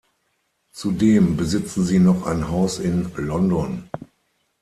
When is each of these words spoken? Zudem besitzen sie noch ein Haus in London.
Zudem 0.71 1.37
besitzen 1.37 1.83
sie 1.85 1.99
noch 1.99 2.25
ein 2.25 2.49
Haus 2.49 2.79
in 2.79 3.11
London. 3.17 3.83